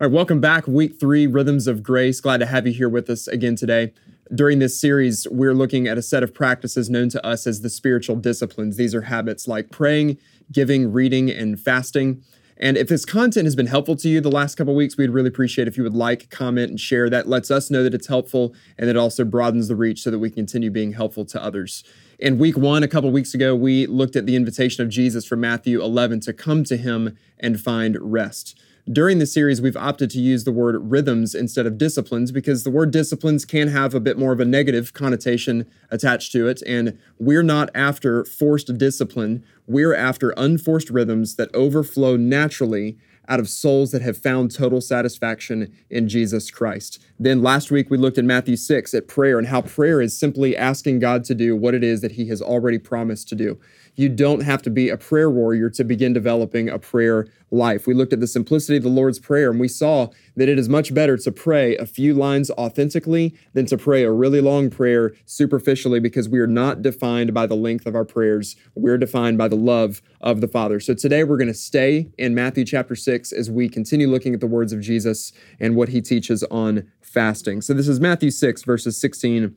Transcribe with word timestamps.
All 0.00 0.06
right, 0.08 0.14
welcome 0.14 0.40
back. 0.40 0.66
Week 0.66 0.98
three, 0.98 1.26
Rhythms 1.26 1.66
of 1.66 1.82
Grace. 1.82 2.22
Glad 2.22 2.38
to 2.38 2.46
have 2.46 2.66
you 2.66 2.72
here 2.72 2.88
with 2.88 3.10
us 3.10 3.28
again 3.28 3.54
today. 3.54 3.92
During 4.34 4.58
this 4.58 4.80
series, 4.80 5.28
we're 5.30 5.52
looking 5.52 5.86
at 5.86 5.98
a 5.98 6.02
set 6.02 6.22
of 6.22 6.32
practices 6.32 6.88
known 6.88 7.10
to 7.10 7.26
us 7.26 7.46
as 7.46 7.60
the 7.60 7.68
spiritual 7.68 8.16
disciplines. 8.16 8.78
These 8.78 8.94
are 8.94 9.02
habits 9.02 9.46
like 9.46 9.70
praying, 9.70 10.16
giving, 10.50 10.90
reading, 10.90 11.28
and 11.28 11.60
fasting. 11.60 12.22
And 12.56 12.78
if 12.78 12.88
this 12.88 13.04
content 13.04 13.44
has 13.44 13.54
been 13.54 13.66
helpful 13.66 13.94
to 13.96 14.08
you 14.08 14.22
the 14.22 14.30
last 14.30 14.54
couple 14.54 14.74
weeks, 14.74 14.96
we'd 14.96 15.10
really 15.10 15.28
appreciate 15.28 15.68
if 15.68 15.76
you 15.76 15.82
would 15.82 15.92
like, 15.92 16.30
comment, 16.30 16.70
and 16.70 16.80
share. 16.80 17.10
That 17.10 17.28
lets 17.28 17.50
us 17.50 17.70
know 17.70 17.82
that 17.82 17.92
it's 17.92 18.06
helpful 18.06 18.54
and 18.78 18.88
it 18.88 18.96
also 18.96 19.22
broadens 19.22 19.68
the 19.68 19.76
reach 19.76 20.00
so 20.00 20.10
that 20.10 20.18
we 20.18 20.30
continue 20.30 20.70
being 20.70 20.94
helpful 20.94 21.26
to 21.26 21.44
others. 21.44 21.84
In 22.18 22.38
week 22.38 22.56
one, 22.56 22.82
a 22.82 22.88
couple 22.88 23.10
weeks 23.10 23.34
ago, 23.34 23.54
we 23.54 23.86
looked 23.86 24.16
at 24.16 24.24
the 24.24 24.36
invitation 24.36 24.82
of 24.82 24.88
Jesus 24.88 25.26
from 25.26 25.40
Matthew 25.40 25.82
11 25.82 26.20
to 26.20 26.32
come 26.32 26.64
to 26.64 26.78
him 26.78 27.18
and 27.38 27.60
find 27.60 27.98
rest. 28.00 28.58
During 28.90 29.20
the 29.20 29.26
series, 29.26 29.60
we've 29.60 29.76
opted 29.76 30.10
to 30.10 30.20
use 30.20 30.42
the 30.42 30.50
word 30.50 30.90
rhythms 30.90 31.32
instead 31.32 31.64
of 31.64 31.78
disciplines 31.78 32.32
because 32.32 32.64
the 32.64 32.72
word 32.72 32.90
disciplines 32.90 33.44
can 33.44 33.68
have 33.68 33.94
a 33.94 34.00
bit 34.00 34.18
more 34.18 34.32
of 34.32 34.40
a 34.40 34.44
negative 34.44 34.92
connotation 34.94 35.70
attached 35.90 36.32
to 36.32 36.48
it. 36.48 36.60
And 36.66 36.98
we're 37.16 37.44
not 37.44 37.70
after 37.72 38.24
forced 38.24 38.76
discipline, 38.78 39.44
we're 39.68 39.94
after 39.94 40.30
unforced 40.30 40.90
rhythms 40.90 41.36
that 41.36 41.54
overflow 41.54 42.16
naturally 42.16 42.98
out 43.28 43.38
of 43.38 43.48
souls 43.48 43.92
that 43.92 44.02
have 44.02 44.18
found 44.18 44.52
total 44.52 44.80
satisfaction 44.80 45.72
in 45.88 46.08
Jesus 46.08 46.50
Christ. 46.50 47.00
Then 47.16 47.42
last 47.42 47.70
week 47.70 47.90
we 47.90 47.96
looked 47.96 48.18
in 48.18 48.26
Matthew 48.26 48.56
6 48.56 48.92
at 48.92 49.06
prayer 49.06 49.38
and 49.38 49.46
how 49.46 49.62
prayer 49.62 50.00
is 50.00 50.18
simply 50.18 50.56
asking 50.56 50.98
God 50.98 51.22
to 51.24 51.34
do 51.36 51.54
what 51.54 51.74
it 51.74 51.84
is 51.84 52.00
that 52.00 52.12
he 52.12 52.26
has 52.26 52.42
already 52.42 52.78
promised 52.78 53.28
to 53.28 53.36
do. 53.36 53.60
You 53.96 54.08
don't 54.08 54.40
have 54.40 54.62
to 54.62 54.70
be 54.70 54.88
a 54.88 54.96
prayer 54.96 55.30
warrior 55.30 55.70
to 55.70 55.84
begin 55.84 56.12
developing 56.12 56.68
a 56.68 56.78
prayer 56.78 57.26
life. 57.50 57.86
We 57.86 57.94
looked 57.94 58.12
at 58.12 58.20
the 58.20 58.26
simplicity 58.26 58.76
of 58.76 58.82
the 58.82 58.88
Lord's 58.88 59.18
Prayer 59.18 59.50
and 59.50 59.58
we 59.58 59.68
saw 59.68 60.08
that 60.36 60.48
it 60.48 60.58
is 60.58 60.68
much 60.68 60.94
better 60.94 61.16
to 61.16 61.32
pray 61.32 61.76
a 61.76 61.86
few 61.86 62.14
lines 62.14 62.50
authentically 62.52 63.34
than 63.52 63.66
to 63.66 63.76
pray 63.76 64.04
a 64.04 64.12
really 64.12 64.40
long 64.40 64.70
prayer 64.70 65.12
superficially 65.26 66.00
because 66.00 66.28
we 66.28 66.38
are 66.38 66.46
not 66.46 66.82
defined 66.82 67.34
by 67.34 67.46
the 67.46 67.56
length 67.56 67.86
of 67.86 67.94
our 67.94 68.04
prayers. 68.04 68.56
We're 68.74 68.98
defined 68.98 69.38
by 69.38 69.48
the 69.48 69.56
love 69.56 70.00
of 70.20 70.40
the 70.40 70.48
Father. 70.48 70.80
So 70.80 70.94
today 70.94 71.24
we're 71.24 71.38
going 71.38 71.48
to 71.48 71.54
stay 71.54 72.08
in 72.18 72.34
Matthew 72.34 72.64
chapter 72.64 72.94
6 72.94 73.32
as 73.32 73.50
we 73.50 73.68
continue 73.68 74.08
looking 74.08 74.34
at 74.34 74.40
the 74.40 74.46
words 74.46 74.72
of 74.72 74.80
Jesus 74.80 75.32
and 75.58 75.74
what 75.74 75.88
he 75.88 76.00
teaches 76.00 76.44
on 76.44 76.90
fasting. 77.00 77.60
So 77.60 77.74
this 77.74 77.88
is 77.88 77.98
Matthew 77.98 78.30
6, 78.30 78.62
verses 78.62 78.96
16 79.00 79.56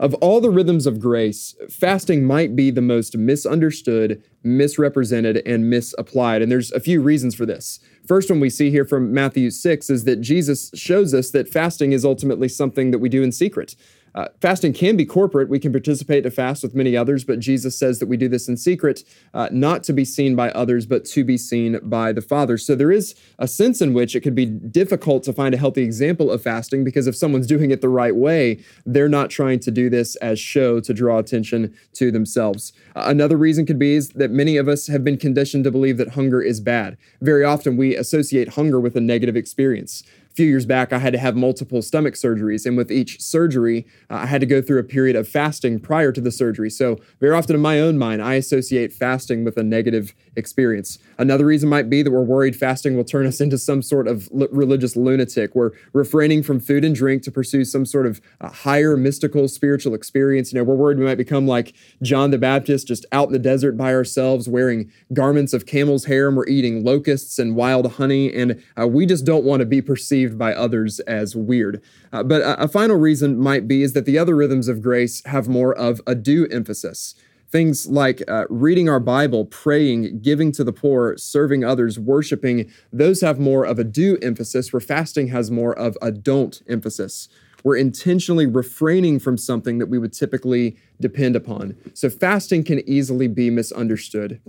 Of 0.00 0.14
all 0.14 0.40
the 0.40 0.50
rhythms 0.50 0.86
of 0.86 1.00
grace, 1.00 1.54
fasting 1.70 2.24
might 2.24 2.56
be 2.56 2.70
the 2.70 2.80
most 2.80 3.16
misunderstood, 3.16 4.22
misrepresented, 4.42 5.42
and 5.46 5.70
misapplied. 5.70 6.42
And 6.42 6.50
there's 6.50 6.72
a 6.72 6.80
few 6.80 7.00
reasons 7.00 7.34
for 7.34 7.46
this. 7.46 7.78
First 8.06 8.30
one 8.30 8.40
we 8.40 8.50
see 8.50 8.70
here 8.70 8.84
from 8.84 9.12
Matthew 9.12 9.50
6 9.50 9.90
is 9.90 10.04
that 10.04 10.20
Jesus 10.20 10.70
shows 10.74 11.14
us 11.14 11.30
that 11.30 11.48
fasting 11.48 11.92
is 11.92 12.04
ultimately 12.04 12.48
something 12.48 12.90
that 12.90 12.98
we 12.98 13.08
do 13.08 13.22
in 13.22 13.32
secret. 13.32 13.76
Uh, 14.14 14.28
fasting 14.40 14.72
can 14.72 14.96
be 14.96 15.06
corporate. 15.06 15.48
We 15.48 15.58
can 15.58 15.72
participate 15.72 16.24
to 16.24 16.30
fast 16.30 16.62
with 16.62 16.74
many 16.74 16.96
others, 16.96 17.24
but 17.24 17.40
Jesus 17.40 17.78
says 17.78 17.98
that 17.98 18.06
we 18.06 18.16
do 18.16 18.28
this 18.28 18.48
in 18.48 18.56
secret, 18.56 19.04
uh, 19.32 19.48
not 19.50 19.82
to 19.84 19.92
be 19.92 20.04
seen 20.04 20.36
by 20.36 20.50
others, 20.50 20.86
but 20.86 21.04
to 21.06 21.24
be 21.24 21.38
seen 21.38 21.78
by 21.82 22.12
the 22.12 22.20
Father. 22.20 22.58
So 22.58 22.74
there 22.74 22.92
is 22.92 23.14
a 23.38 23.48
sense 23.48 23.80
in 23.80 23.94
which 23.94 24.14
it 24.14 24.20
could 24.20 24.34
be 24.34 24.46
difficult 24.46 25.22
to 25.24 25.32
find 25.32 25.54
a 25.54 25.58
healthy 25.58 25.82
example 25.82 26.30
of 26.30 26.42
fasting 26.42 26.84
because 26.84 27.06
if 27.06 27.16
someone's 27.16 27.46
doing 27.46 27.70
it 27.70 27.80
the 27.80 27.88
right 27.88 28.14
way, 28.14 28.62
they're 28.84 29.08
not 29.08 29.30
trying 29.30 29.60
to 29.60 29.70
do 29.70 29.88
this 29.88 30.16
as 30.16 30.38
show 30.38 30.80
to 30.80 30.92
draw 30.92 31.18
attention 31.18 31.74
to 31.94 32.10
themselves. 32.10 32.72
Uh, 32.94 33.04
another 33.06 33.36
reason 33.36 33.64
could 33.64 33.78
be 33.78 33.94
is 33.94 34.10
that 34.10 34.30
many 34.30 34.56
of 34.56 34.68
us 34.68 34.88
have 34.88 35.02
been 35.02 35.16
conditioned 35.16 35.64
to 35.64 35.70
believe 35.70 35.96
that 35.96 36.10
hunger 36.10 36.42
is 36.42 36.60
bad. 36.60 36.98
Very 37.20 37.44
often 37.44 37.76
we 37.76 37.96
associate 37.96 38.50
hunger 38.50 38.78
with 38.78 38.96
a 38.96 39.00
negative 39.00 39.36
experience 39.36 40.02
few 40.34 40.46
years 40.46 40.66
back, 40.66 40.92
I 40.92 40.98
had 40.98 41.12
to 41.12 41.18
have 41.18 41.36
multiple 41.36 41.82
stomach 41.82 42.14
surgeries. 42.14 42.66
And 42.66 42.76
with 42.76 42.90
each 42.90 43.20
surgery, 43.20 43.86
uh, 44.10 44.16
I 44.16 44.26
had 44.26 44.40
to 44.40 44.46
go 44.46 44.62
through 44.62 44.78
a 44.78 44.84
period 44.84 45.16
of 45.16 45.28
fasting 45.28 45.78
prior 45.78 46.12
to 46.12 46.20
the 46.20 46.30
surgery. 46.30 46.70
So, 46.70 46.98
very 47.20 47.34
often 47.36 47.54
in 47.54 47.62
my 47.62 47.80
own 47.80 47.98
mind, 47.98 48.22
I 48.22 48.34
associate 48.34 48.92
fasting 48.92 49.44
with 49.44 49.56
a 49.56 49.62
negative 49.62 50.14
experience. 50.36 50.98
Another 51.18 51.44
reason 51.44 51.68
might 51.68 51.90
be 51.90 52.02
that 52.02 52.10
we're 52.10 52.22
worried 52.22 52.56
fasting 52.56 52.96
will 52.96 53.04
turn 53.04 53.26
us 53.26 53.40
into 53.40 53.58
some 53.58 53.82
sort 53.82 54.08
of 54.08 54.28
l- 54.34 54.48
religious 54.50 54.96
lunatic. 54.96 55.54
We're 55.54 55.72
refraining 55.92 56.42
from 56.42 56.60
food 56.60 56.84
and 56.84 56.94
drink 56.94 57.22
to 57.24 57.30
pursue 57.30 57.64
some 57.64 57.84
sort 57.84 58.06
of 58.06 58.20
uh, 58.40 58.48
higher 58.48 58.96
mystical 58.96 59.48
spiritual 59.48 59.94
experience. 59.94 60.52
You 60.52 60.58
know, 60.58 60.64
we're 60.64 60.74
worried 60.74 60.98
we 60.98 61.04
might 61.04 61.18
become 61.18 61.46
like 61.46 61.74
John 62.02 62.30
the 62.30 62.38
Baptist, 62.38 62.86
just 62.88 63.04
out 63.12 63.28
in 63.28 63.32
the 63.32 63.38
desert 63.38 63.76
by 63.76 63.92
ourselves, 63.94 64.48
wearing 64.48 64.90
garments 65.12 65.52
of 65.52 65.66
camel's 65.66 66.06
hair, 66.06 66.28
and 66.28 66.36
we're 66.36 66.46
eating 66.46 66.84
locusts 66.84 67.38
and 67.38 67.54
wild 67.54 67.92
honey. 67.92 68.32
And 68.32 68.62
uh, 68.80 68.86
we 68.86 69.06
just 69.06 69.24
don't 69.24 69.44
want 69.44 69.60
to 69.60 69.66
be 69.66 69.82
perceived 69.82 70.21
by 70.26 70.54
others 70.54 71.00
as 71.00 71.36
weird. 71.36 71.82
Uh, 72.12 72.22
but 72.22 72.42
a, 72.42 72.64
a 72.64 72.68
final 72.68 72.96
reason 72.96 73.38
might 73.38 73.68
be 73.68 73.82
is 73.82 73.92
that 73.92 74.04
the 74.04 74.18
other 74.18 74.34
rhythms 74.34 74.68
of 74.68 74.82
grace 74.82 75.22
have 75.26 75.48
more 75.48 75.74
of 75.74 76.00
a 76.06 76.14
do 76.14 76.46
emphasis. 76.48 77.14
Things 77.50 77.86
like 77.86 78.22
uh, 78.28 78.46
reading 78.48 78.88
our 78.88 79.00
Bible, 79.00 79.44
praying, 79.44 80.20
giving 80.22 80.52
to 80.52 80.64
the 80.64 80.72
poor, 80.72 81.18
serving 81.18 81.64
others, 81.64 81.98
worshiping, 81.98 82.70
those 82.90 83.20
have 83.20 83.38
more 83.38 83.64
of 83.64 83.78
a 83.78 83.84
do 83.84 84.16
emphasis, 84.22 84.72
where 84.72 84.80
fasting 84.80 85.28
has 85.28 85.50
more 85.50 85.78
of 85.78 85.96
a 86.00 86.10
don't 86.10 86.62
emphasis. 86.66 87.28
We're 87.62 87.76
intentionally 87.76 88.46
refraining 88.46 89.20
from 89.20 89.36
something 89.36 89.78
that 89.78 89.86
we 89.86 89.98
would 89.98 90.12
typically 90.12 90.76
depend 91.00 91.36
upon. 91.36 91.76
So 91.94 92.10
fasting 92.10 92.64
can 92.64 92.88
easily 92.88 93.28
be 93.28 93.50
misunderstood. 93.50 94.40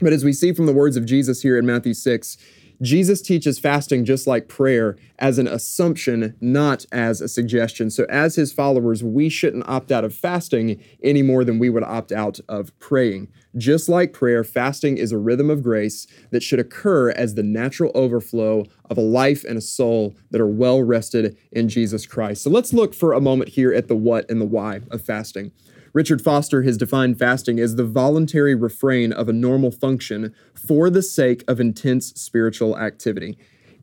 But 0.00 0.12
as 0.12 0.24
we 0.24 0.32
see 0.32 0.52
from 0.52 0.66
the 0.66 0.72
words 0.72 0.96
of 0.96 1.06
Jesus 1.06 1.42
here 1.42 1.58
in 1.58 1.64
Matthew 1.64 1.94
6, 1.94 2.36
Jesus 2.82 3.22
teaches 3.22 3.58
fasting 3.58 4.04
just 4.04 4.26
like 4.26 4.48
prayer 4.48 4.96
as 5.18 5.38
an 5.38 5.48
assumption, 5.48 6.36
not 6.40 6.84
as 6.92 7.20
a 7.20 7.28
suggestion. 7.28 7.90
So, 7.90 8.04
as 8.08 8.36
his 8.36 8.52
followers, 8.52 9.02
we 9.02 9.28
shouldn't 9.28 9.68
opt 9.68 9.90
out 9.90 10.04
of 10.04 10.14
fasting 10.14 10.82
any 11.02 11.22
more 11.22 11.44
than 11.44 11.58
we 11.58 11.70
would 11.70 11.84
opt 11.84 12.12
out 12.12 12.38
of 12.48 12.78
praying. 12.78 13.28
Just 13.56 13.88
like 13.88 14.12
prayer, 14.12 14.44
fasting 14.44 14.98
is 14.98 15.12
a 15.12 15.18
rhythm 15.18 15.48
of 15.48 15.62
grace 15.62 16.06
that 16.30 16.42
should 16.42 16.58
occur 16.58 17.10
as 17.10 17.34
the 17.34 17.42
natural 17.42 17.90
overflow 17.94 18.64
of 18.90 18.98
a 18.98 19.02
life 19.02 19.44
and 19.44 19.56
a 19.56 19.62
soul 19.62 20.14
that 20.30 20.40
are 20.40 20.46
well 20.46 20.82
rested 20.82 21.36
in 21.52 21.68
Jesus 21.68 22.06
Christ. 22.06 22.42
So, 22.42 22.50
let's 22.50 22.72
look 22.72 22.94
for 22.94 23.12
a 23.12 23.20
moment 23.20 23.50
here 23.50 23.72
at 23.72 23.88
the 23.88 23.96
what 23.96 24.30
and 24.30 24.40
the 24.40 24.46
why 24.46 24.80
of 24.90 25.02
fasting. 25.02 25.52
Richard 25.96 26.20
Foster 26.20 26.60
has 26.60 26.76
defined 26.76 27.18
fasting 27.18 27.58
as 27.58 27.76
the 27.76 27.84
voluntary 27.86 28.54
refrain 28.54 29.14
of 29.14 29.30
a 29.30 29.32
normal 29.32 29.70
function 29.70 30.34
for 30.52 30.90
the 30.90 31.00
sake 31.00 31.42
of 31.48 31.58
intense 31.58 32.08
spiritual 32.08 32.78
activity. 32.78 33.38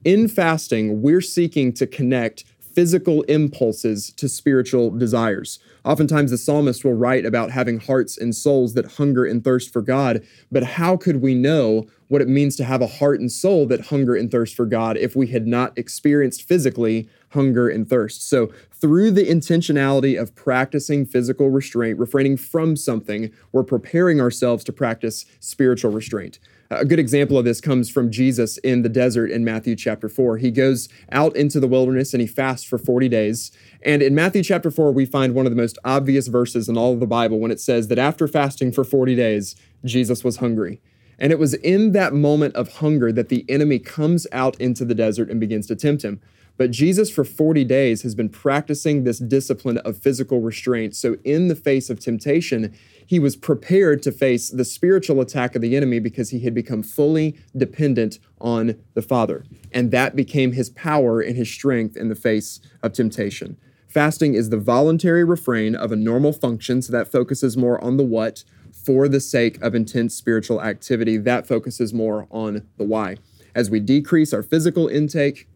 In 0.06 0.28
fasting, 0.28 1.02
we're 1.02 1.22
seeking 1.22 1.74
to 1.74 1.88
connect 1.88 2.44
physical 2.60 3.24
impulses 3.24 4.14
to 4.18 4.30
spiritual 4.30 4.92
desires. 4.92 5.58
Oftentimes, 5.86 6.30
the 6.30 6.38
psalmist 6.38 6.86
will 6.86 6.94
write 6.94 7.26
about 7.26 7.50
having 7.50 7.80
hearts 7.80 8.16
and 8.16 8.36
souls 8.36 8.76
that 8.76 8.94
hunger 8.94 9.26
and 9.26 9.44
thirst 9.44 9.74
for 9.74 9.82
God, 9.82 10.24
but 10.52 10.64
how 10.64 10.96
could 10.96 11.20
we 11.20 11.34
know 11.34 11.88
what 12.10 12.22
it 12.22 12.28
means 12.28 12.56
to 12.58 12.64
have 12.64 12.84
a 12.84 12.88
heart 12.88 13.20
and 13.22 13.32
soul 13.32 13.66
that 13.66 13.88
hunger 13.88 14.14
and 14.14 14.30
thirst 14.30 14.56
for 14.56 14.68
God 14.68 14.98
if 14.98 15.16
we 15.16 15.26
had 15.28 15.48
not 15.48 15.76
experienced 15.76 16.44
physically 16.44 17.10
hunger 17.34 17.70
and 17.70 17.88
thirst? 17.88 18.28
So, 18.28 18.52
through 18.72 19.12
the 19.12 19.26
intentionality 19.26 20.20
of 20.20 20.36
practicing 20.36 21.06
physical 21.06 21.50
restraint, 21.50 22.00
refraining 22.00 22.38
from 22.38 22.76
something, 22.76 23.32
we're 23.52 23.64
preparing 23.64 24.20
ourselves 24.20 24.64
to 24.66 24.74
practice 24.74 25.26
spiritual 25.40 25.92
restraint. 25.92 26.40
A 26.80 26.86
good 26.86 27.00
example 27.00 27.38
of 27.38 27.46
this 27.46 27.62
comes 27.62 27.90
from 27.90 28.12
Jesus 28.12 28.58
in 28.60 28.82
the 28.82 28.90
desert 28.90 29.30
in 29.30 29.44
Matthew 29.44 29.76
chapter 29.76 30.10
4. 30.10 30.38
He 30.38 30.50
goes 30.50 30.90
out 31.12 31.36
into 31.36 31.60
the 31.60 31.68
wilderness 31.68 32.14
and 32.14 32.22
he 32.22 32.28
fasts 32.28 32.66
for 32.66 32.78
40 32.78 33.10
days. 33.10 33.52
And 33.84 34.02
in 34.02 34.16
Matthew 34.16 34.44
chapter 34.44 34.72
4, 34.72 34.92
we 34.92 35.06
find 35.06 35.36
one 35.36 35.46
of 35.46 35.52
the 35.52 35.62
most 35.62 35.78
obvious 35.86 36.28
verses 36.28 36.68
in 36.68 36.78
all 36.78 36.94
of 36.94 37.00
the 37.00 37.08
Bible 37.08 37.40
when 37.40 37.52
it 37.52 37.60
says 37.60 37.90
that 37.90 38.00
after 38.00 38.28
fasting 38.28 38.72
for 38.72 38.84
40 38.84 39.16
days, 39.16 39.56
Jesus 39.86 40.24
was 40.24 40.38
hungry. 40.38 40.82
And 41.20 41.32
it 41.32 41.40
was 41.40 41.54
in 41.56 41.92
that 41.92 42.14
moment 42.14 42.56
of 42.56 42.74
hunger 42.76 43.12
that 43.12 43.30
the 43.30 43.46
enemy 43.48 43.80
comes 43.80 44.26
out 44.32 44.60
into 44.60 44.84
the 44.84 44.96
desert 44.96 45.30
and 45.30 45.40
begins 45.40 45.68
to 45.68 45.76
tempt 45.76 46.04
him. 46.04 46.22
But 46.56 46.72
Jesus, 46.72 47.10
for 47.10 47.24
40 47.24 47.64
days, 47.66 48.04
has 48.04 48.14
been 48.14 48.30
practicing 48.30 49.04
this 49.04 49.20
discipline 49.20 49.80
of 49.80 49.98
physical 49.98 50.40
restraint. 50.40 50.96
So, 50.96 51.18
in 51.24 51.48
the 51.48 51.56
face 51.56 51.90
of 51.90 52.00
temptation, 52.00 52.74
he 53.06 53.20
was 53.20 53.36
prepared 53.36 54.04
to 54.04 54.12
face 54.12 54.50
the 54.50 54.66
spiritual 54.66 55.20
attack 55.20 55.56
of 55.56 55.62
the 55.62 55.76
enemy 55.76 56.00
because 56.00 56.30
he 56.30 56.40
had 56.42 56.54
become 56.54 56.84
fully 56.84 57.36
dependent 57.58 58.20
on 58.40 58.76
the 58.94 59.02
Father. 59.02 59.46
And 59.72 59.92
that 59.92 60.16
became 60.16 60.52
his 60.52 60.70
power 60.70 61.20
and 61.20 61.36
his 61.36 61.52
strength 61.52 61.98
in 61.98 62.10
the 62.10 62.16
face 62.16 62.60
of 62.82 62.94
temptation. 62.94 63.58
Fasting 63.88 64.34
is 64.34 64.50
the 64.50 64.58
voluntary 64.58 65.24
refrain 65.24 65.76
of 65.76 65.92
a 65.92 65.96
normal 65.96 66.34
function, 66.34 66.82
so 66.82 66.92
that 66.92 67.12
focuses 67.12 67.58
more 67.58 67.84
on 67.84 67.98
the 67.98 68.04
what 68.04 68.44
for 68.72 69.08
the 69.08 69.20
sake 69.20 69.62
of 69.62 69.76
intense 69.76 70.16
spiritual 70.16 70.62
activity. 70.62 71.18
That 71.18 71.48
focuses 71.48 71.94
more 71.94 72.28
on 72.32 72.68
the 72.78 72.86
why. 72.86 73.18
As 73.54 73.70
we 73.70 73.80
decrease 73.80 74.34
our 74.34 74.42
physical 74.42 74.88
intake, 74.88 75.48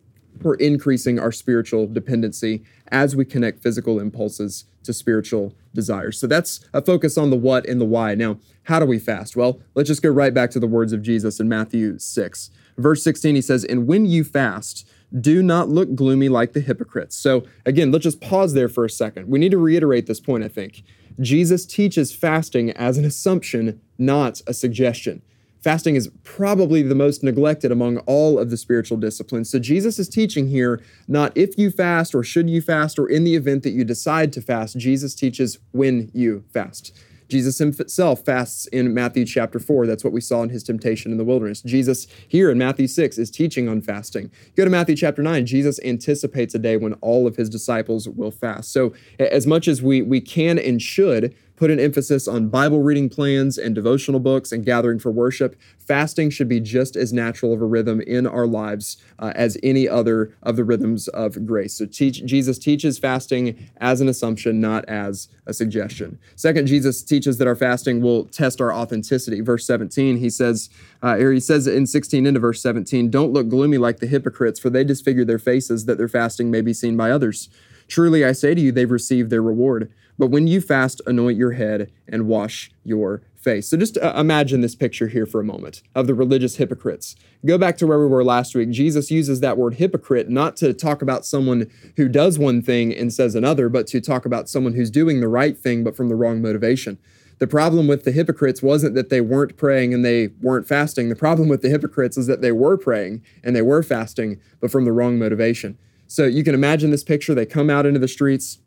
we're 0.42 0.56
increasing 0.56 1.20
our 1.20 1.32
spiritual 1.32 1.88
dependency 1.88 2.64
as 2.90 3.16
we 3.16 3.26
connect 3.26 3.62
physical 3.62 4.00
impulses 4.00 4.66
to 4.84 4.94
spiritual 4.94 5.54
desires. 5.74 6.20
So 6.20 6.28
that's 6.28 6.62
a 6.74 6.82
focus 6.82 7.18
on 7.18 7.30
the 7.30 7.36
what 7.36 7.68
and 7.68 7.80
the 7.80 7.86
why. 7.86 8.16
Now, 8.16 8.38
how 8.64 8.80
do 8.80 8.86
we 8.86 9.00
fast? 9.00 9.36
Well, 9.36 9.62
let's 9.76 9.88
just 9.88 10.02
go 10.02 10.10
right 10.10 10.34
back 10.34 10.50
to 10.52 10.60
the 10.60 10.68
words 10.68 10.94
of 10.94 11.02
Jesus 11.02 11.40
in 11.40 11.48
Matthew 11.48 12.00
6. 12.00 12.52
Verse 12.78 13.04
16, 13.04 13.36
he 13.36 13.42
says, 13.42 13.64
And 13.64 13.88
when 13.88 14.06
you 14.06 14.24
fast, 14.24 14.88
do 15.20 15.42
not 15.42 15.70
look 15.70 15.96
gloomy 15.96 16.30
like 16.30 16.54
the 16.54 16.60
hypocrites. 16.60 17.16
So, 17.16 17.46
again, 17.66 17.92
let's 17.92 18.04
just 18.04 18.22
pause 18.22 18.54
there 18.54 18.70
for 18.70 18.86
a 18.86 18.90
second. 18.90 19.28
We 19.28 19.40
need 19.40 19.52
to 19.52 19.58
reiterate 19.58 20.06
this 20.06 20.20
point, 20.20 20.44
I 20.44 20.50
think. 20.50 20.84
Jesus 21.20 21.66
teaches 21.66 22.14
fasting 22.14 22.72
as 22.72 22.98
an 22.98 23.06
assumption, 23.06 23.82
not 23.98 24.42
a 24.46 24.54
suggestion. 24.54 25.22
Fasting 25.68 25.98
is 25.98 26.10
probably 26.24 26.82
the 26.82 26.96
most 26.96 27.24
neglected 27.24 27.74
among 27.74 27.98
all 28.06 28.40
of 28.40 28.50
the 28.50 28.56
spiritual 28.56 28.96
disciplines. 28.98 29.50
So 29.50 29.60
Jesus 29.60 30.00
is 30.00 30.08
teaching 30.08 30.48
here 30.48 30.82
not 31.10 31.36
if 31.36 31.58
you 31.58 31.72
fast 31.72 32.16
or 32.16 32.24
should 32.24 32.50
you 32.50 32.62
fast 32.62 32.98
or 32.98 33.06
in 33.06 33.26
the 33.26 33.36
event 33.36 33.64
that 33.64 33.72
you 33.72 33.84
decide 33.84 34.32
to 34.32 34.42
fast. 34.42 34.78
Jesus 34.78 35.14
teaches 35.14 35.60
when 35.74 36.10
you 36.14 36.46
fast. 36.54 36.98
Jesus 37.28 37.58
himself 37.58 38.24
fasts 38.24 38.68
in 38.68 38.94
Matthew 38.94 39.26
chapter 39.26 39.60
4. 39.60 39.86
That's 39.86 40.06
what 40.06 40.14
we 40.14 40.22
saw 40.22 40.42
in 40.42 40.50
his 40.50 40.64
temptation 40.64 41.12
in 41.12 41.18
the 41.18 41.26
wilderness. 41.26 41.62
Jesus 41.62 42.08
here 42.30 42.50
in 42.50 42.58
Matthew 42.58 42.88
6 42.88 43.18
is 43.18 43.30
teaching 43.30 43.68
on 43.68 43.82
fasting. 43.82 44.32
Go 44.56 44.64
to 44.64 44.70
Matthew 44.70 44.96
chapter 44.96 45.22
9. 45.22 45.46
Jesus 45.46 45.82
anticipates 45.84 46.56
a 46.56 46.60
day 46.60 46.78
when 46.78 46.94
all 47.02 47.28
of 47.28 47.36
his 47.36 47.50
disciples 47.50 48.08
will 48.08 48.32
fast. 48.32 48.72
So, 48.72 48.94
as 49.20 49.46
much 49.46 49.68
as 49.68 49.82
we, 49.82 50.02
we 50.02 50.22
can 50.22 50.58
and 50.58 50.82
should 50.82 51.36
put 51.58 51.72
an 51.72 51.80
emphasis 51.80 52.28
on 52.28 52.48
Bible 52.48 52.82
reading 52.82 53.10
plans 53.10 53.58
and 53.58 53.76
devotional 53.76 54.20
books 54.20 54.52
and 54.52 54.64
gathering 54.64 55.00
for 55.00 55.12
worship. 55.12 55.60
Fasting 55.80 56.30
should 56.30 56.48
be 56.48 56.60
just 56.60 56.96
as 56.96 57.12
natural 57.12 57.52
of 57.52 57.62
a 57.62 57.66
rhythm 57.66 58.00
in 58.02 58.26
our 58.26 58.46
lives 58.48 58.98
uh, 59.20 59.34
as 59.36 59.58
any 59.64 59.90
other 59.90 60.34
of 60.44 60.56
the 60.56 60.64
rhythms 60.64 61.08
of 61.10 61.46
grace. 61.46 61.74
So 61.74 61.86
teach, 61.86 62.24
Jesus 62.26 62.58
teaches 62.60 63.00
fasting 63.00 63.70
as 63.78 64.00
an 64.00 64.08
assumption, 64.08 64.62
not 64.62 64.86
as 64.86 65.28
a 65.48 65.54
suggestion. 65.54 66.20
Second, 66.36 66.68
Jesus 66.68 67.02
teaches 67.02 67.40
that 67.40 67.48
our 67.48 67.56
fasting 67.56 68.02
will 68.02 68.26
test 68.26 68.62
our 68.62 68.72
authenticity. 68.72 69.42
Verse 69.42 69.66
17, 69.66 70.18
he 70.18 70.30
says, 70.30 70.70
uh, 71.02 71.16
or 71.16 71.32
he 71.32 71.40
says 71.40 71.66
in 71.66 71.88
16 71.88 72.26
into 72.28 72.40
verse 72.40 72.62
17, 72.62 73.10
don't 73.10 73.34
look 73.34 73.50
gloomy 73.50 73.80
like 73.80 73.98
the 74.00 74.08
hypocrites, 74.08 74.60
for 74.60 74.70
they 74.70 74.84
disfigure 74.84 75.26
their 75.26 75.40
faces 75.40 75.86
that 75.86 75.98
their 75.98 76.08
fasting 76.08 76.52
may 76.52 76.62
be 76.62 76.74
seen 76.74 76.96
by 76.96 77.10
others. 77.10 77.50
Truly 77.88 78.26
I 78.26 78.34
say 78.34 78.54
to 78.54 78.62
you, 78.62 78.72
they've 78.72 78.90
received 78.90 79.30
their 79.30 79.42
reward. 79.42 79.92
But 80.18 80.28
when 80.28 80.48
you 80.48 80.62
fast, 80.62 81.02
anoint 81.06 81.38
your 81.38 81.52
head 81.52 81.92
and 82.08 82.28
wash 82.28 82.72
your 82.84 83.22
face. 83.36 83.70
So 83.70 83.78
just 83.78 83.98
uh, 83.98 84.14
imagine 84.18 84.62
this 84.62 84.76
picture 84.76 85.08
here 85.08 85.26
for 85.26 85.40
a 85.40 85.44
moment 85.44 85.84
of 85.96 86.08
the 86.08 86.16
religious 86.16 86.58
hypocrites. 86.58 87.16
Go 87.46 87.58
back 87.58 87.78
to 87.78 87.88
where 87.88 88.00
we 88.00 88.08
were 88.08 88.24
last 88.24 88.56
week. 88.56 88.72
Jesus 88.72 89.12
uses 89.12 89.40
that 89.40 89.58
word 89.58 89.76
hypocrite 89.76 90.28
not 90.28 90.58
to 90.58 90.74
talk 90.74 91.02
about 91.02 91.26
someone 91.26 91.70
who 91.96 92.10
does 92.10 92.40
one 92.40 92.62
thing 92.62 92.94
and 92.94 93.14
says 93.14 93.36
another, 93.36 93.70
but 93.70 93.88
to 93.88 94.02
talk 94.02 94.26
about 94.26 94.50
someone 94.50 94.74
who's 94.74 94.90
doing 94.90 95.22
the 95.22 95.28
right 95.28 95.58
thing 95.58 95.84
but 95.84 95.96
from 95.96 96.10
the 96.10 96.16
wrong 96.16 96.42
motivation. 96.42 96.98
The 97.40 97.48
problem 97.48 97.86
with 97.88 98.04
the 98.04 98.12
hypocrites 98.12 98.64
wasn't 98.64 98.96
that 98.96 99.10
they 99.10 99.22
weren't 99.22 99.58
praying 99.58 99.94
and 99.94 100.04
they 100.04 100.30
weren't 100.42 100.68
fasting. 100.68 101.10
The 101.10 101.16
problem 101.16 101.48
with 101.48 101.62
the 101.62 101.70
hypocrites 101.70 102.18
is 102.18 102.26
that 102.28 102.42
they 102.42 102.52
were 102.52 102.78
praying 102.78 103.22
and 103.44 103.56
they 103.56 103.62
were 103.62 103.84
fasting, 103.84 104.42
but 104.60 104.72
from 104.72 104.86
the 104.86 104.92
wrong 104.92 105.20
motivation. 105.20 105.78
So 106.08 106.26
you 106.26 106.44
can 106.44 106.56
imagine 106.56 106.90
this 106.90 107.04
picture. 107.04 107.36
They 107.36 107.46
come 107.46 107.70
out 107.70 107.86
into 107.86 108.00
the 108.00 108.08
streets, 108.08 108.58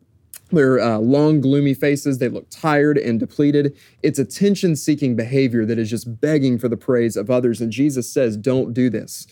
their 0.50 0.80
uh, 0.80 0.98
long, 0.98 1.40
gloomy 1.40 1.74
faces, 1.74 2.18
they 2.18 2.28
look 2.28 2.48
tired 2.50 2.98
and 2.98 3.20
depleted. 3.20 3.76
It's 4.02 4.18
attention 4.18 4.76
seeking 4.76 5.16
behavior 5.16 5.64
that 5.66 5.78
is 5.78 5.90
just 5.90 6.20
begging 6.20 6.58
for 6.58 6.68
the 6.68 6.76
praise 6.76 7.16
of 7.16 7.30
others. 7.30 7.60
And 7.60 7.72
Jesus 7.72 8.12
says, 8.12 8.36
Don't 8.36 8.72
do 8.72 8.90
this. 8.90 9.26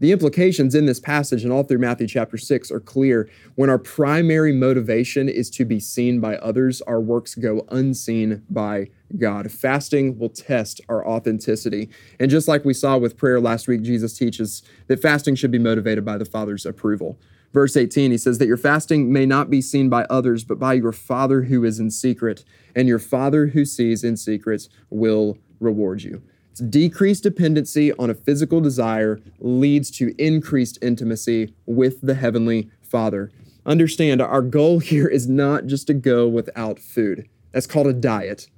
The 0.00 0.12
implications 0.12 0.74
in 0.74 0.86
this 0.86 0.98
passage 0.98 1.44
and 1.44 1.52
all 1.52 1.62
through 1.62 1.78
Matthew 1.78 2.08
chapter 2.08 2.36
6 2.36 2.70
are 2.70 2.80
clear. 2.80 3.28
When 3.54 3.70
our 3.70 3.78
primary 3.78 4.52
motivation 4.52 5.28
is 5.28 5.48
to 5.50 5.64
be 5.64 5.78
seen 5.78 6.20
by 6.20 6.36
others, 6.36 6.82
our 6.82 7.00
works 7.00 7.36
go 7.36 7.64
unseen 7.68 8.42
by 8.50 8.88
God. 9.16 9.52
Fasting 9.52 10.18
will 10.18 10.30
test 10.30 10.80
our 10.88 11.06
authenticity. 11.06 11.88
And 12.18 12.30
just 12.30 12.48
like 12.48 12.64
we 12.64 12.74
saw 12.74 12.98
with 12.98 13.16
prayer 13.16 13.40
last 13.40 13.68
week, 13.68 13.82
Jesus 13.82 14.18
teaches 14.18 14.62
that 14.88 15.00
fasting 15.00 15.36
should 15.36 15.52
be 15.52 15.58
motivated 15.58 16.04
by 16.04 16.18
the 16.18 16.24
Father's 16.24 16.66
approval. 16.66 17.18
Verse 17.54 17.76
18, 17.76 18.10
he 18.10 18.18
says 18.18 18.38
that 18.38 18.48
your 18.48 18.56
fasting 18.56 19.12
may 19.12 19.24
not 19.24 19.48
be 19.48 19.62
seen 19.62 19.88
by 19.88 20.04
others, 20.10 20.42
but 20.42 20.58
by 20.58 20.74
your 20.74 20.90
Father 20.90 21.42
who 21.42 21.64
is 21.64 21.78
in 21.78 21.88
secret, 21.88 22.44
and 22.74 22.88
your 22.88 22.98
Father 22.98 23.46
who 23.46 23.64
sees 23.64 24.02
in 24.02 24.16
secret 24.16 24.68
will 24.90 25.38
reward 25.60 26.02
you. 26.02 26.20
It's 26.50 26.60
decreased 26.60 27.22
dependency 27.22 27.92
on 27.92 28.10
a 28.10 28.14
physical 28.14 28.60
desire 28.60 29.20
leads 29.38 29.92
to 29.92 30.14
increased 30.18 30.78
intimacy 30.82 31.54
with 31.64 32.00
the 32.00 32.14
Heavenly 32.14 32.70
Father. 32.82 33.30
Understand, 33.64 34.20
our 34.20 34.42
goal 34.42 34.80
here 34.80 35.06
is 35.06 35.28
not 35.28 35.66
just 35.66 35.86
to 35.86 35.94
go 35.94 36.26
without 36.26 36.80
food. 36.80 37.28
That's 37.52 37.68
called 37.68 37.86
a 37.86 37.92
diet. 37.92 38.48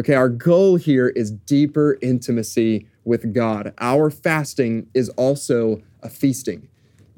Okay, 0.00 0.14
our 0.14 0.30
goal 0.30 0.76
here 0.76 1.08
is 1.08 1.32
deeper 1.32 1.98
intimacy 2.00 2.86
with 3.04 3.34
God. 3.34 3.74
Our 3.78 4.10
fasting 4.10 4.86
is 4.94 5.10
also 5.10 5.82
a 6.02 6.08
feasting. 6.08 6.67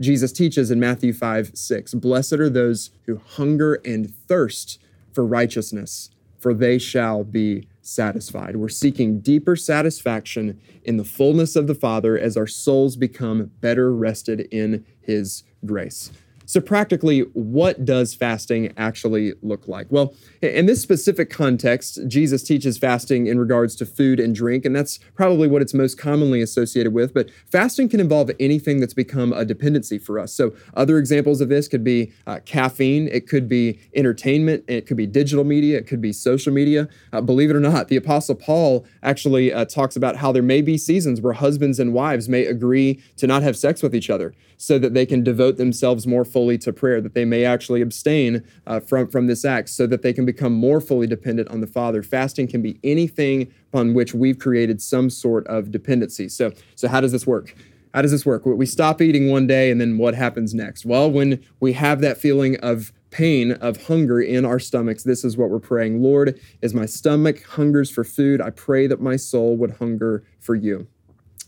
Jesus 0.01 0.33
teaches 0.33 0.71
in 0.71 0.81
Matthew 0.81 1.13
5 1.13 1.53
6 1.55 1.95
Blessed 1.95 2.35
are 2.35 2.51
those 2.51 2.91
who 3.07 3.17
hunger 3.17 3.75
and 3.85 4.15
thirst 4.27 4.81
for 5.13 5.25
righteousness, 5.25 6.11
for 6.39 6.55
they 6.55 6.79
shall 6.79 7.25
be 7.25 7.69
satisfied. 7.83 8.57
We're 8.57 8.69
seeking 8.69 9.21
deeper 9.21 9.57
satisfaction 9.57 10.61
in 10.85 10.97
the 10.97 11.05
fullness 11.05 11.57
of 11.57 11.67
the 11.67 11.75
Father 11.75 12.19
as 12.19 12.37
our 12.37 12.47
souls 12.47 12.97
become 12.97 13.51
better 13.61 13.93
rested 13.93 14.49
in 14.51 14.87
His 15.01 15.45
grace. 15.67 16.13
So, 16.51 16.61
practically, 16.61 17.21
what 17.33 17.85
does 17.85 18.13
fasting 18.13 18.73
actually 18.77 19.35
look 19.41 19.69
like? 19.69 19.87
Well, 19.89 20.17
in 20.43 20.67
this 20.67 20.83
specific 20.83 21.31
context, 21.31 22.01
Jesus 22.09 22.43
teaches 22.43 22.77
fasting 22.77 23.29
in 23.29 23.39
regards 23.39 23.77
to 23.77 23.87
food 23.87 24.19
and 24.19 24.35
drink, 24.35 24.65
and 24.65 24.75
that's 24.75 24.99
probably 25.15 25.47
what 25.47 25.63
it's 25.63 25.73
most 25.73 25.97
commonly 25.97 26.43
associated 26.43 26.93
with. 26.93 27.15
But 27.15 27.31
fasting 27.53 27.89
can 27.89 28.01
involve 28.01 28.33
anything 28.41 28.81
that's 28.81 28.95
become 28.95 29.33
a 29.33 29.45
dependency 29.45 29.97
for 29.97 30.19
us. 30.19 30.33
So, 30.33 30.53
other 30.75 30.99
examples 30.99 31.41
of 31.41 31.51
this 31.51 31.69
could 31.69 31.85
be 31.85 32.11
uh, 32.27 32.41
caffeine, 32.45 33.07
it 33.13 33.29
could 33.29 33.49
be 33.49 33.79
entertainment, 33.95 34.65
it 34.67 34.89
could 34.89 34.97
be 34.97 35.07
digital 35.07 35.45
media, 35.45 35.79
it 35.79 35.87
could 35.87 36.01
be 36.01 36.13
social 36.13 36.53
media. 36.53 36.89
Uh, 37.13 37.21
believe 37.21 37.51
it 37.51 37.55
or 37.55 37.61
not, 37.61 37.87
the 37.87 37.97
Apostle 37.97 38.35
Paul 38.35 38.85
actually 39.05 39.53
uh, 39.53 39.67
talks 39.67 39.95
about 39.95 40.17
how 40.17 40.33
there 40.33 40.43
may 40.43 40.63
be 40.63 40.77
seasons 40.77 41.21
where 41.21 41.35
husbands 41.35 41.79
and 41.79 41.93
wives 41.93 42.29
may 42.29 42.45
agree 42.45 43.01
to 43.19 43.29
not 43.29 43.45
have 43.45 43.57
sex 43.57 43.85
with 43.85 43.95
each 43.95 44.11
other 44.11 44.35
so 44.57 44.79
that 44.79 44.95
they 44.95 45.07
can 45.07 45.25
devote 45.25 45.57
themselves 45.57 46.07
more 46.07 46.25
fully 46.25 46.40
to 46.49 46.73
prayer, 46.73 47.01
that 47.01 47.15
they 47.15 47.25
may 47.25 47.45
actually 47.45 47.83
abstain 47.83 48.45
uh, 48.67 48.81
from, 48.81 49.09
from 49.09 49.27
this 49.27 49.45
act 49.45 49.69
so 49.69 49.87
that 49.87 50.03
they 50.03 50.13
can 50.13 50.25
become 50.25 50.53
more 50.53 50.81
fully 50.81 51.07
dependent 51.07 51.49
on 51.49 51.61
the 51.61 51.67
Father. 51.67 52.03
Fasting 52.03 52.49
can 52.49 52.63
be 52.63 52.79
anything 52.83 53.53
upon 53.73 53.95
which 53.95 54.15
we've 54.15 54.39
created 54.39 54.81
some 54.81 55.11
sort 55.11 55.47
of 55.47 55.71
dependency. 55.71 56.29
So, 56.29 56.53
so 56.75 56.89
how 56.89 57.01
does 57.01 57.13
this 57.13 57.27
work? 57.27 57.55
How 57.95 58.03
does 58.03 58.13
this 58.13 58.25
work? 58.25 58.47
We 58.47 58.67
stop 58.67 59.03
eating 59.03 59.31
one 59.31 59.47
day, 59.47 59.71
and 59.71 59.81
then 59.81 59.99
what 59.99 60.15
happens 60.15 60.55
next? 60.55 60.87
Well, 60.87 61.11
when 61.11 61.45
we 61.59 61.73
have 61.73 62.01
that 62.01 62.19
feeling 62.19 62.57
of 62.59 62.93
pain, 63.11 63.53
of 63.53 63.87
hunger 63.87 64.21
in 64.21 64.45
our 64.45 64.61
stomachs, 64.61 65.03
this 65.03 65.25
is 65.25 65.37
what 65.37 65.51
we're 65.51 65.59
praying 65.59 66.01
Lord, 66.01 66.39
as 66.63 66.73
my 66.73 66.87
stomach 66.87 67.43
hungers 67.43 67.91
for 67.91 68.05
food, 68.05 68.41
I 68.41 68.51
pray 68.51 68.87
that 68.87 69.01
my 69.01 69.17
soul 69.17 69.57
would 69.57 69.73
hunger 69.79 70.25
for 70.39 70.55
you 70.55 70.87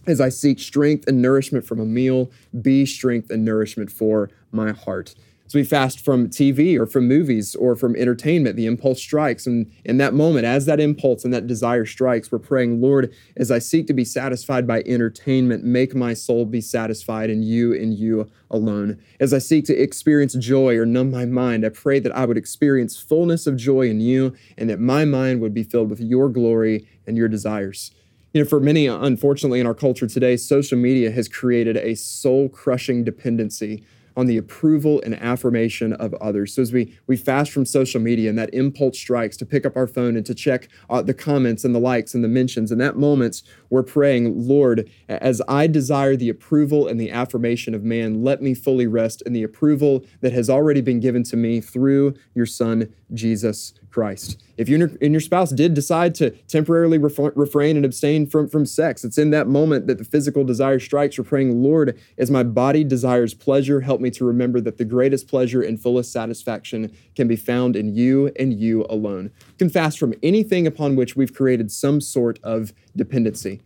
as 0.06 0.20
I 0.20 0.28
seek 0.28 0.58
strength 0.58 1.06
and 1.06 1.22
nourishment 1.22 1.64
from 1.64 1.80
a 1.80 1.84
meal, 1.84 2.30
be 2.61 2.87
strength 2.87 3.30
and 3.30 3.44
nourishment 3.44 3.90
for 3.90 4.30
my 4.52 4.73
heart. 4.73 5.14
So 5.52 5.59
we 5.59 5.64
fast 5.64 6.00
from 6.00 6.30
TV 6.30 6.78
or 6.78 6.87
from 6.87 7.06
movies 7.06 7.54
or 7.54 7.76
from 7.76 7.94
entertainment. 7.97 8.56
The 8.56 8.64
impulse 8.64 9.02
strikes. 9.02 9.47
And 9.47 9.71
in 9.85 9.99
that 9.99 10.14
moment, 10.14 10.47
as 10.47 10.64
that 10.64 10.80
impulse 10.80 11.26
and 11.26 11.35
that 11.35 11.47
desire 11.47 11.85
strikes, 11.85 12.32
we're 12.32 12.38
praying, 12.38 12.80
Lord, 12.80 13.12
as 13.37 13.50
I 13.50 13.59
seek 13.59 13.87
to 13.88 13.92
be 13.92 14.02
satisfied 14.02 14.66
by 14.66 14.80
entertainment, 14.87 15.62
make 15.62 15.94
my 15.94 16.14
soul 16.14 16.47
be 16.47 16.62
satisfied 16.62 17.28
in 17.28 17.42
you 17.42 17.75
and 17.75 17.92
you 17.92 18.30
alone. 18.50 18.99
As 19.21 19.35
I 19.35 19.38
seek 19.40 19.66
to 19.66 19.76
experience 19.76 20.32
joy 20.32 20.78
or 20.78 20.87
numb 20.87 21.11
my 21.11 21.26
mind, 21.26 21.66
I 21.66 21.68
pray 21.68 21.99
that 21.99 22.16
I 22.16 22.25
would 22.25 22.38
experience 22.38 22.97
fullness 22.97 23.47
of 23.47 23.59
joy 23.59 23.90
in 23.90 24.00
you 24.00 24.35
and 24.56 24.71
that 24.71 24.80
my 24.80 25.04
mind 25.04 25.42
would 25.42 25.52
be 25.52 25.64
filled 25.64 25.90
with 25.90 26.00
your 26.00 26.30
glory 26.30 26.88
and 27.06 27.18
your 27.18 27.28
desires 27.28 27.90
you 28.32 28.42
know, 28.42 28.49
for 28.49 28.61
many, 28.61 28.87
unfortunately, 28.87 29.61
in 29.61 29.66
our 29.66 29.75
culture 29.75 30.06
today, 30.06 30.38
social 30.38 30.78
media 30.78 31.11
has 31.11 31.28
created 31.28 31.76
a 31.76 31.94
soul 31.94 32.49
crushing 32.49 33.04
dependency 33.04 33.85
on 34.16 34.26
the 34.26 34.37
approval 34.37 35.00
and 35.04 35.14
affirmation 35.21 35.92
of 35.95 36.14
others. 36.14 36.54
So 36.54 36.62
as 36.62 36.73
we 36.73 36.97
we 37.07 37.16
fast 37.16 37.50
from 37.52 37.64
social 37.64 38.00
media 38.00 38.28
and 38.28 38.38
that 38.38 38.52
impulse 38.52 38.99
strikes 38.99 39.37
to 39.38 39.47
pick 39.47 39.66
up 39.66 39.76
our 39.76 39.87
phone 39.87 40.16
and 40.16 40.26
to 40.26 40.35
check 40.35 40.69
uh, 40.90 41.02
the 41.02 41.14
comments 41.14 41.64
and 41.64 41.75
the 41.75 41.81
likes 41.81 42.14
and 42.14 42.23
the 42.23 42.28
mentions, 42.28 42.73
in 42.73 42.78
that 42.78 42.97
moment 42.97 43.42
we're 43.71 43.83
praying, 43.83 44.47
Lord, 44.47 44.88
as 45.09 45.40
I 45.49 45.66
desire 45.66 46.16
the 46.16 46.28
approval 46.28 46.88
and 46.88 47.00
the 47.00 47.11
affirmation 47.11 47.75
of 47.75 47.85
man, 47.85 48.23
let 48.23 48.42
me 48.42 48.54
fully 48.54 48.87
rest 48.87 49.23
in 49.23 49.33
the 49.33 49.42
approval 49.42 50.04
that 50.21 50.33
has 50.33 50.50
already 50.50 50.81
been 50.81 51.00
given 51.00 51.23
to 51.25 51.37
me 51.37 51.61
through 51.61 52.14
your 52.35 52.47
Son 52.47 52.92
Jesus 53.12 53.75
Christ. 53.90 54.42
If 54.57 54.69
you 54.69 54.97
and 55.00 55.12
your 55.12 55.21
spouse 55.21 55.50
did 55.50 55.75
decide 55.75 56.14
to 56.16 56.31
temporarily 56.49 56.99
refrain 56.99 57.76
and 57.76 57.85
abstain 57.85 58.26
from, 58.26 58.49
from 58.49 58.64
sex, 58.64 59.04
it's 59.04 59.19
in 59.19 59.31
that 59.31 59.49
moment 59.49 59.87
that 59.87 59.99
the 59.99 60.04
physical 60.04 60.45
desire 60.45 60.78
strikes. 60.78 61.19
We're 61.19 61.25
praying, 61.25 61.62
Lord, 61.62 61.99
as 62.16 62.31
my 62.31 62.42
body 62.42 62.85
desires 62.85 63.35
pleasure, 63.35 63.81
help 63.81 64.00
me 64.00 64.11
to 64.12 64.25
remember 64.25 64.61
that 64.62 64.78
the 64.78 64.85
greatest 64.85 65.28
pleasure 65.28 65.62
and 65.62 65.81
fullest 65.81 66.12
satisfaction 66.12 66.95
can 67.14 67.28
be 67.28 67.37
found 67.37 67.76
in 67.76 67.95
you 67.95 68.33
and 68.38 68.54
you 68.54 68.87
alone. 68.88 69.31
You 69.49 69.54
can 69.59 69.71
fast 69.71 69.99
from 69.99 70.14
anything 70.23 70.66
upon 70.66 70.97
which 70.97 71.16
we've 71.16 71.35
created 71.35 71.71
some 71.71 72.00
sort 72.00 72.38
of 72.42 72.73
dependency. 72.97 73.61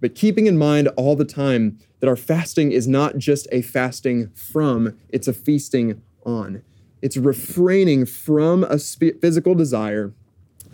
But 0.00 0.14
keeping 0.14 0.46
in 0.46 0.58
mind 0.58 0.88
all 0.96 1.16
the 1.16 1.24
time 1.24 1.78
that 2.00 2.08
our 2.08 2.16
fasting 2.16 2.72
is 2.72 2.86
not 2.86 3.16
just 3.16 3.48
a 3.50 3.62
fasting 3.62 4.28
from, 4.34 4.96
it's 5.08 5.28
a 5.28 5.32
feasting 5.32 6.02
on. 6.24 6.62
It's 7.02 7.16
refraining 7.16 8.06
from 8.06 8.64
a 8.64 8.78
physical 8.78 9.54
desire 9.54 10.12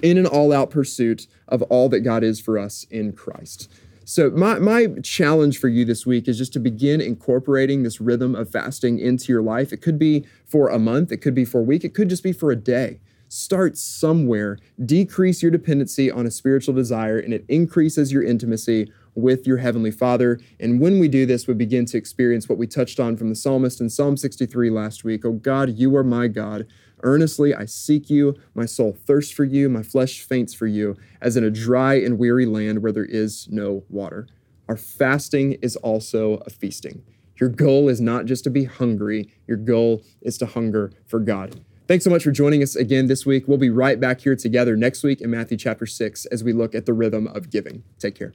in 0.02 0.18
an 0.18 0.26
all 0.26 0.52
out 0.52 0.70
pursuit 0.70 1.26
of 1.48 1.62
all 1.62 1.88
that 1.90 2.00
God 2.00 2.22
is 2.22 2.40
for 2.40 2.58
us 2.58 2.84
in 2.90 3.12
Christ. 3.12 3.70
So, 4.04 4.30
my, 4.30 4.58
my 4.58 4.88
challenge 5.02 5.58
for 5.58 5.68
you 5.68 5.84
this 5.84 6.04
week 6.04 6.26
is 6.26 6.36
just 6.36 6.52
to 6.54 6.58
begin 6.58 7.00
incorporating 7.00 7.82
this 7.82 8.00
rhythm 8.00 8.34
of 8.34 8.50
fasting 8.50 8.98
into 8.98 9.32
your 9.32 9.42
life. 9.42 9.72
It 9.72 9.80
could 9.80 9.98
be 9.98 10.26
for 10.44 10.68
a 10.68 10.78
month, 10.78 11.12
it 11.12 11.18
could 11.18 11.34
be 11.34 11.44
for 11.44 11.60
a 11.60 11.64
week, 11.64 11.84
it 11.84 11.94
could 11.94 12.08
just 12.08 12.22
be 12.22 12.32
for 12.32 12.50
a 12.50 12.56
day. 12.56 13.00
Start 13.28 13.78
somewhere, 13.78 14.58
decrease 14.84 15.40
your 15.40 15.50
dependency 15.50 16.10
on 16.10 16.26
a 16.26 16.30
spiritual 16.30 16.74
desire, 16.74 17.18
and 17.18 17.32
it 17.32 17.44
increases 17.48 18.12
your 18.12 18.22
intimacy 18.22 18.92
with 19.14 19.46
your 19.46 19.58
Heavenly 19.58 19.90
Father. 19.90 20.40
And 20.58 20.80
when 20.80 20.98
we 20.98 21.08
do 21.08 21.26
this, 21.26 21.46
we 21.46 21.54
begin 21.54 21.84
to 21.86 21.98
experience 21.98 22.48
what 22.48 22.58
we 22.58 22.66
touched 22.66 22.98
on 22.98 23.16
from 23.16 23.28
the 23.28 23.34
psalmist 23.34 23.80
in 23.80 23.90
Psalm 23.90 24.16
63 24.16 24.70
last 24.70 25.04
week. 25.04 25.24
Oh 25.24 25.32
God, 25.32 25.78
you 25.78 25.94
are 25.96 26.04
my 26.04 26.28
God. 26.28 26.66
Earnestly 27.02 27.54
I 27.54 27.66
seek 27.66 28.08
you. 28.08 28.36
My 28.54 28.66
soul 28.66 28.96
thirsts 29.06 29.32
for 29.32 29.44
you. 29.44 29.68
My 29.68 29.82
flesh 29.82 30.22
faints 30.22 30.54
for 30.54 30.66
you, 30.66 30.96
as 31.20 31.36
in 31.36 31.44
a 31.44 31.50
dry 31.50 31.94
and 31.94 32.18
weary 32.18 32.46
land 32.46 32.82
where 32.82 32.92
there 32.92 33.04
is 33.04 33.48
no 33.50 33.84
water. 33.88 34.28
Our 34.68 34.76
fasting 34.76 35.54
is 35.62 35.76
also 35.76 36.42
a 36.46 36.50
feasting. 36.50 37.02
Your 37.40 37.48
goal 37.48 37.88
is 37.88 38.00
not 38.00 38.26
just 38.26 38.44
to 38.44 38.50
be 38.50 38.64
hungry, 38.64 39.32
your 39.48 39.56
goal 39.56 40.02
is 40.20 40.38
to 40.38 40.46
hunger 40.46 40.92
for 41.06 41.18
God. 41.18 41.60
Thanks 41.88 42.04
so 42.04 42.10
much 42.10 42.22
for 42.22 42.30
joining 42.30 42.62
us 42.62 42.76
again 42.76 43.08
this 43.08 43.26
week. 43.26 43.48
We'll 43.48 43.58
be 43.58 43.68
right 43.68 43.98
back 43.98 44.20
here 44.20 44.36
together 44.36 44.76
next 44.76 45.02
week 45.02 45.20
in 45.20 45.30
Matthew 45.30 45.58
chapter 45.58 45.84
6 45.84 46.26
as 46.26 46.44
we 46.44 46.52
look 46.52 46.74
at 46.74 46.86
the 46.86 46.92
rhythm 46.92 47.26
of 47.26 47.50
giving. 47.50 47.82
Take 47.98 48.14
care. 48.14 48.34